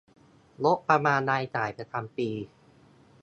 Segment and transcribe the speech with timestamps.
[0.63, 2.29] งบประมาณรายจ่ายประจำปี